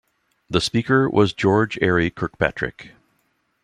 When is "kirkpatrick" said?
2.09-2.93